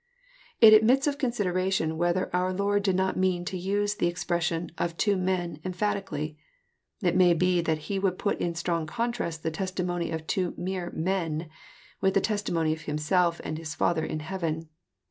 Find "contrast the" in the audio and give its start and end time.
8.87-9.51